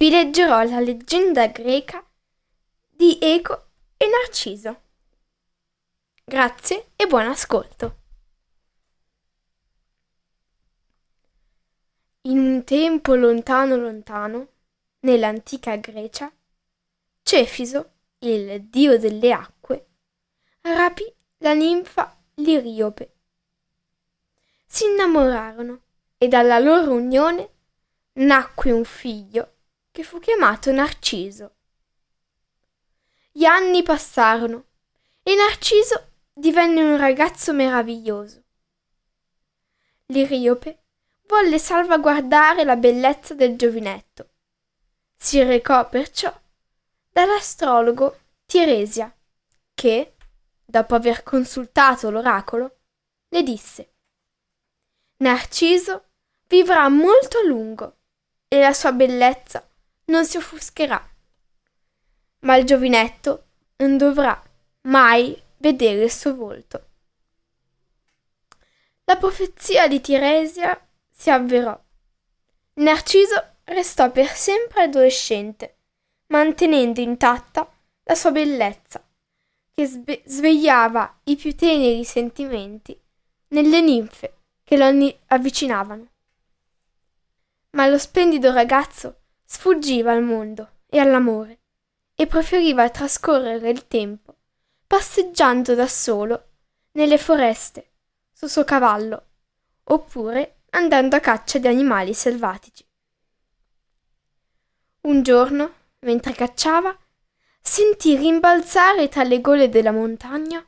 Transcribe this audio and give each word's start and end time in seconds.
vi 0.00 0.08
leggerò 0.08 0.62
la 0.62 0.80
leggenda 0.80 1.48
greca 1.48 2.02
di 2.88 3.18
Eco 3.20 3.66
e 3.98 4.06
Narciso. 4.06 4.80
Grazie 6.24 6.92
e 6.96 7.06
buon 7.06 7.26
ascolto. 7.26 7.98
In 12.22 12.38
un 12.38 12.64
tempo 12.64 13.14
lontano 13.14 13.76
lontano, 13.76 14.48
nell'antica 15.00 15.76
Grecia, 15.76 16.32
Cefiso, 17.22 17.90
il 18.20 18.68
dio 18.68 18.98
delle 18.98 19.32
acque, 19.34 19.88
rapì 20.62 21.14
la 21.40 21.52
ninfa 21.52 22.18
Liriope. 22.36 23.16
Si 24.64 24.86
innamorarono 24.86 25.82
e 26.16 26.26
dalla 26.26 26.58
loro 26.58 26.94
unione 26.94 27.50
nacque 28.14 28.70
un 28.70 28.84
figlio 28.86 29.56
che 29.90 30.02
fu 30.02 30.18
chiamato 30.18 30.70
Narciso. 30.72 31.54
Gli 33.32 33.44
anni 33.44 33.82
passarono 33.82 34.64
e 35.22 35.34
Narciso 35.34 36.08
divenne 36.32 36.82
un 36.82 36.96
ragazzo 36.96 37.52
meraviglioso. 37.52 38.42
L'Iriope 40.06 40.82
volle 41.26 41.58
salvaguardare 41.58 42.64
la 42.64 42.76
bellezza 42.76 43.34
del 43.34 43.56
giovinetto. 43.56 44.30
Si 45.16 45.42
recò 45.42 45.88
perciò 45.88 46.34
dall'astrologo 47.08 48.18
Tiresia, 48.46 49.14
che, 49.74 50.16
dopo 50.64 50.94
aver 50.94 51.22
consultato 51.22 52.10
l'oracolo, 52.10 52.78
le 53.28 53.42
disse 53.42 53.92
Narciso 55.18 56.06
vivrà 56.48 56.88
molto 56.88 57.38
a 57.38 57.44
lungo 57.44 57.98
e 58.48 58.58
la 58.58 58.72
sua 58.72 58.90
bellezza 58.90 59.69
non 60.10 60.26
si 60.26 60.36
offuscherà. 60.36 61.08
Ma 62.40 62.56
il 62.56 62.64
giovinetto 62.64 63.46
non 63.76 63.96
dovrà 63.96 64.40
mai 64.82 65.40
vedere 65.58 66.04
il 66.04 66.12
suo 66.12 66.34
volto. 66.34 66.86
La 69.04 69.16
profezia 69.16 69.88
di 69.88 70.00
Tiresia 70.00 70.78
si 71.10 71.30
avverò. 71.30 71.78
Narciso 72.74 73.54
restò 73.64 74.10
per 74.10 74.28
sempre 74.28 74.82
adolescente, 74.82 75.76
mantenendo 76.26 77.00
intatta 77.00 77.70
la 78.04 78.14
sua 78.14 78.30
bellezza, 78.30 79.02
che 79.74 79.86
sve- 79.86 80.22
svegliava 80.24 81.20
i 81.24 81.36
più 81.36 81.54
teneri 81.54 82.04
sentimenti 82.04 82.98
nelle 83.48 83.80
ninfe 83.80 84.34
che 84.64 84.76
lo 84.76 84.84
avvicinavano. 85.26 86.08
Ma 87.70 87.86
lo 87.86 87.98
splendido 87.98 88.52
ragazzo 88.52 89.19
sfuggiva 89.52 90.12
al 90.12 90.22
mondo 90.22 90.76
e 90.86 91.00
all'amore 91.00 91.58
e 92.14 92.28
preferiva 92.28 92.88
trascorrere 92.88 93.68
il 93.68 93.88
tempo 93.88 94.36
passeggiando 94.86 95.74
da 95.74 95.88
solo 95.88 96.50
nelle 96.92 97.18
foreste 97.18 97.90
sul 98.32 98.48
suo 98.48 98.62
cavallo 98.62 99.26
oppure 99.82 100.60
andando 100.70 101.16
a 101.16 101.20
caccia 101.20 101.58
di 101.58 101.66
animali 101.66 102.14
selvatici. 102.14 102.86
Un 105.00 105.22
giorno, 105.22 105.74
mentre 106.00 106.32
cacciava, 106.32 106.96
sentì 107.60 108.16
rimbalzare 108.16 109.08
tra 109.08 109.24
le 109.24 109.40
gole 109.40 109.68
della 109.68 109.90
montagna 109.90 110.64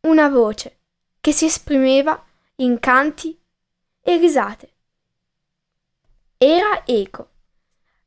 una 0.00 0.30
voce 0.30 0.78
che 1.20 1.32
si 1.32 1.44
esprimeva 1.44 2.24
in 2.56 2.80
canti 2.80 3.38
e 4.00 4.16
risate. 4.16 4.72
Era 6.38 6.86
Eco, 6.86 7.32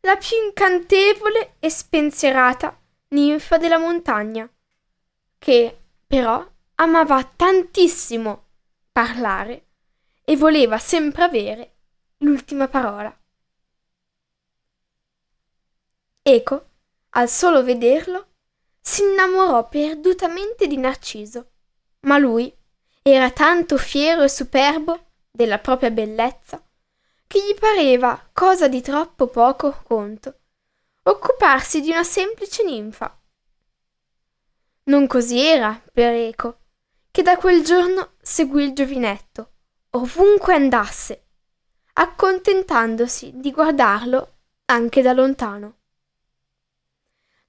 la 0.01 0.15
più 0.17 0.37
incantevole 0.43 1.55
e 1.59 1.69
spensierata 1.69 2.79
ninfa 3.09 3.57
della 3.57 3.77
montagna, 3.77 4.49
che 5.37 5.77
però 6.05 6.45
amava 6.75 7.23
tantissimo 7.23 8.45
parlare 8.91 9.65
e 10.23 10.35
voleva 10.35 10.77
sempre 10.77 11.23
avere 11.23 11.75
l'ultima 12.17 12.67
parola. 12.67 13.15
Eco, 16.21 16.69
al 17.11 17.29
solo 17.29 17.63
vederlo, 17.63 18.27
si 18.81 19.01
innamorò 19.01 19.67
perdutamente 19.69 20.67
di 20.67 20.77
Narciso, 20.77 21.51
ma 22.01 22.17
lui 22.17 22.53
era 23.01 23.31
tanto 23.31 23.77
fiero 23.77 24.23
e 24.23 24.29
superbo 24.29 25.11
della 25.31 25.59
propria 25.59 25.89
bellezza 25.89 26.61
che 27.27 27.39
gli 27.39 27.53
pareva 27.59 28.29
cosa 28.33 28.67
di 28.67 28.81
troppo 28.81 29.27
poco 29.27 29.81
conto 29.83 30.39
occuparsi 31.07 31.79
di 31.81 31.89
una 31.89 32.03
semplice 32.03 32.63
ninfa. 32.63 33.17
Non 34.83 35.07
così 35.07 35.39
era 35.39 35.81
per 35.91 36.13
Eco, 36.13 36.59
che 37.11 37.21
da 37.21 37.37
quel 37.37 37.63
giorno 37.63 38.11
seguì 38.21 38.65
il 38.65 38.73
giovinetto, 38.73 39.51
ovunque 39.91 40.53
andasse, 40.53 41.27
accontentandosi 41.93 43.31
di 43.35 43.51
guardarlo 43.51 44.35
anche 44.65 45.01
da 45.01 45.13
lontano. 45.13 45.75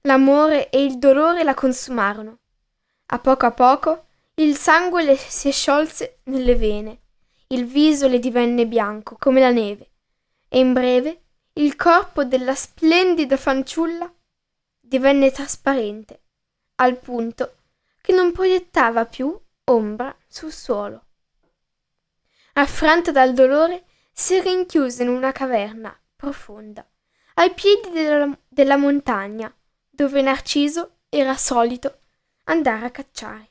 L'amore 0.03 0.69
e 0.69 0.83
il 0.83 0.97
dolore 0.97 1.43
la 1.43 1.53
consumarono. 1.53 2.39
A 3.07 3.19
poco 3.19 3.45
a 3.45 3.51
poco 3.51 4.05
il 4.35 4.55
sangue 4.55 5.03
le 5.03 5.17
si 5.17 5.51
sciolse 5.51 6.19
nelle 6.23 6.55
vene 6.55 7.01
il 7.51 7.65
viso 7.65 8.07
le 8.07 8.19
divenne 8.19 8.67
bianco 8.67 9.15
come 9.17 9.39
la 9.39 9.51
neve 9.51 9.89
e 10.47 10.59
in 10.59 10.73
breve 10.73 11.23
il 11.53 11.75
corpo 11.75 12.23
della 12.23 12.53
splendida 12.53 13.37
fanciulla 13.37 14.11
divenne 14.79 15.31
trasparente 15.31 16.21
al 16.75 16.97
punto 16.97 17.55
che 18.01 18.13
non 18.13 18.31
proiettava 18.31 19.05
più 19.05 19.37
ombra 19.65 20.15
sul 20.27 20.51
suolo. 20.51 21.05
Affranta 22.53 23.11
dal 23.11 23.33
dolore, 23.33 23.85
si 24.11 24.39
rinchiuse 24.39 25.03
in 25.03 25.09
una 25.09 25.31
caverna 25.31 25.97
profonda, 26.15 26.85
ai 27.35 27.53
piedi 27.53 27.89
della, 27.91 28.37
della 28.47 28.77
montagna, 28.77 29.53
dove 29.89 30.21
Narciso 30.21 30.97
era 31.09 31.35
solito 31.35 31.99
andare 32.45 32.85
a 32.85 32.91
cacciare. 32.91 33.49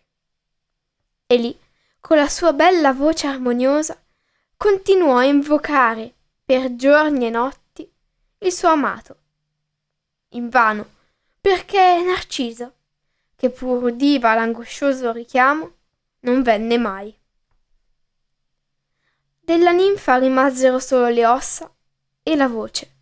E 1.27 1.37
lì 1.37 1.59
con 2.01 2.17
la 2.17 2.29
sua 2.29 2.53
bella 2.53 2.93
voce 2.93 3.27
armoniosa, 3.27 4.01
continuò 4.57 5.19
a 5.19 5.25
invocare 5.25 6.15
per 6.45 6.75
giorni 6.77 7.27
e 7.27 7.31
notti 7.31 7.91
il 8.39 8.53
suo 8.53 8.69
amato. 8.69 9.17
Invano, 10.31 10.87
perché 11.41 12.03
Narciso, 12.03 12.75
che 13.37 13.51
pur 13.51 13.85
udiva 13.85 14.35
l'angoscioso 14.35 15.13
richiamo, 15.13 15.73
non 16.21 16.43
venne 16.43 16.79
mai. 16.79 17.17
Della 19.41 19.73
ninfa 19.73 20.19
rimasero 20.19 20.79
solo 20.79 21.09
le 21.09 21.25
ossa 21.27 21.73
e 22.23 22.37
la 22.37 22.49
voce. 22.49 22.97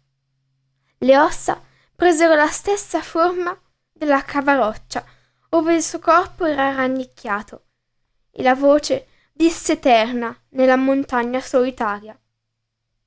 Le 0.99 1.19
ossa 1.19 1.61
presero 1.95 2.35
la 2.35 2.49
stessa 2.49 3.03
forma 3.03 3.59
della 3.93 4.23
cavaroccia, 4.23 5.05
ove 5.51 5.75
il 5.75 5.83
suo 5.83 5.99
corpo 5.99 6.45
era 6.45 6.75
rannicchiato, 6.75 7.66
e 8.39 8.43
la 8.43 8.55
voce 8.55 9.07
disseterna 9.33 10.39
nella 10.51 10.77
montagna 10.77 11.41
solitaria. 11.41 12.19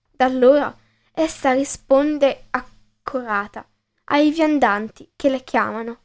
Da 0.10 0.26
allora 0.26 0.76
essa 1.12 1.54
risponde 1.54 2.48
accorata 2.50 3.64
ai 4.06 4.31
viandanti 4.31 5.12
che 5.16 5.30
la 5.30 5.38
chiamano. 5.38 6.00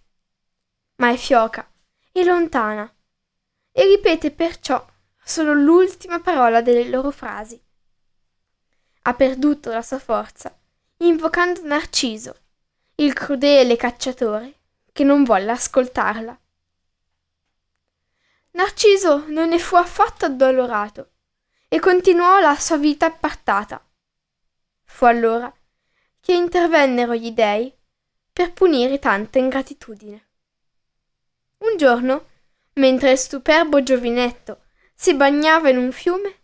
Ma 0.96 1.10
è 1.10 1.16
fioca 1.16 1.66
e 2.12 2.22
lontana 2.22 2.92
e 3.72 3.84
ripete 3.86 4.30
perciò 4.30 4.84
solo 5.24 5.54
l'ultima 5.54 6.20
parola 6.20 6.60
delle 6.60 6.90
loro 6.90 7.10
frasi. 7.10 7.58
Ha 9.06 9.14
perduto 9.14 9.70
la 9.70 9.82
sua 9.82 9.98
forza 9.98 10.54
invocando 10.98 11.64
Narciso, 11.64 12.36
il 12.96 13.14
crudele 13.14 13.76
cacciatore, 13.76 14.60
che 14.92 15.02
non 15.02 15.24
volle 15.24 15.50
ascoltarla. 15.50 16.38
Narciso 18.54 19.24
non 19.28 19.48
ne 19.48 19.58
fu 19.58 19.74
affatto 19.74 20.26
addolorato 20.26 21.10
e 21.68 21.80
continuò 21.80 22.38
la 22.38 22.54
sua 22.56 22.76
vita 22.76 23.06
appartata. 23.06 23.84
Fu 24.84 25.06
allora 25.06 25.52
che 26.20 26.32
intervennero 26.32 27.14
gli 27.14 27.32
dei 27.32 27.72
per 28.32 28.52
punire 28.52 29.00
tanta 29.00 29.38
ingratitudine. 29.38 30.28
Un 31.58 31.76
giorno, 31.76 32.28
mentre 32.74 33.10
il 33.12 33.18
superbo 33.18 33.82
giovinetto 33.82 34.62
si 34.94 35.14
bagnava 35.14 35.70
in 35.70 35.78
un 35.78 35.90
fiume, 35.90 36.42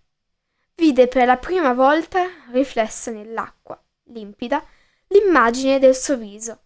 vide 0.75 1.07
per 1.07 1.27
la 1.27 1.37
prima 1.37 1.73
volta 1.75 2.29
riflessa 2.51 3.13
nell'acqua 3.13 3.81
limpida 4.07 4.65
l'immagine 5.09 5.79
del 5.79 5.95
suo 5.95 6.17
viso. 6.17 6.63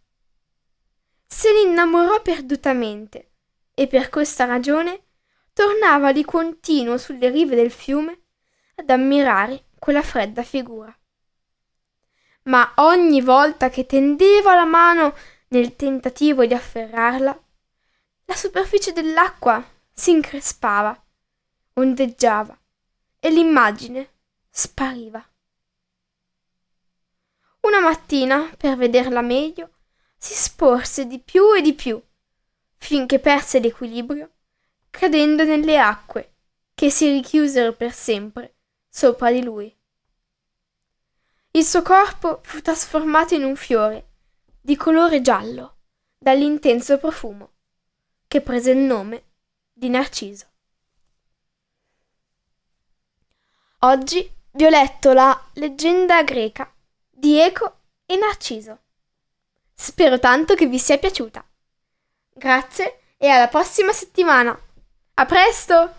Se 1.27 1.53
ne 1.53 1.69
innamorò 1.69 2.23
perdutamente 2.23 3.33
e 3.75 3.87
per 3.87 4.09
questa 4.09 4.47
ragione 4.47 5.04
tornava 5.55 6.13
di 6.13 6.25
continuo 6.25 6.99
sulle 6.99 7.31
rive 7.31 7.55
del 7.57 7.71
fiume 7.71 8.25
ad 8.75 8.91
ammirare 8.91 9.69
quella 9.79 10.03
fredda 10.03 10.43
figura. 10.43 10.95
Ma 12.45 12.73
ogni 12.77 13.23
volta 13.23 13.71
che 13.71 13.87
tendeva 13.87 14.55
la 14.55 14.67
mano 14.67 15.15
nel 15.49 15.77
tentativo 15.77 16.45
di 16.45 16.53
afferrarla, 16.53 17.43
la 18.27 18.35
superficie 18.35 18.93
dell'acqua 18.93 19.65
si 19.93 20.11
increspava, 20.11 21.01
ondeggiava 21.75 22.59
e 23.21 23.31
l'immagine 23.31 24.11
spariva. 24.51 25.25
Una 27.61 27.81
mattina, 27.81 28.53
per 28.59 28.77
vederla 28.77 29.23
meglio, 29.23 29.71
si 30.19 30.35
sporse 30.35 31.07
di 31.07 31.21
più 31.21 31.55
e 31.55 31.63
di 31.63 31.75
più, 31.75 32.03
finché 32.77 33.19
perse 33.19 33.61
l'equilibrio, 33.61 34.31
cadendo 34.97 35.43
nelle 35.43 35.77
acque, 35.77 36.35
che 36.73 36.89
si 36.89 37.11
richiusero 37.11 37.73
per 37.73 37.93
sempre 37.93 38.55
sopra 38.89 39.33
di 39.33 39.43
lui. 39.43 39.77
Il 41.51 41.65
suo 41.65 41.83
corpo 41.83 42.41
fu 42.45 42.63
trasformato 42.63 43.35
in 43.35 43.43
un 43.43 43.57
fiore 43.57 44.11
di 44.61 44.77
colore 44.77 45.21
giallo 45.21 45.79
dall'intenso 46.17 46.99
profumo, 46.99 47.51
che 48.29 48.41
prese 48.41 48.71
il 48.71 48.79
nome 48.79 49.25
di 49.73 49.89
Narciso. 49.89 50.47
Oggi 53.81 54.33
vi 54.53 54.65
ho 54.65 54.69
letto 54.69 55.13
la 55.13 55.51
leggenda 55.55 56.23
greca 56.23 56.73
di 57.11 57.37
Eco 57.41 57.81
e 58.07 58.17
Narciso. 58.17 58.79
Spero 59.75 60.21
tanto 60.21 60.55
che 60.55 60.67
vi 60.67 60.79
sia 60.79 60.99
piaciuta. 60.99 61.45
Grazie 62.33 63.01
e 63.19 63.29
alla 63.29 63.49
prossima 63.49 63.93
settimana. 63.93 64.57
A 65.17 65.27
presto! 65.27 65.91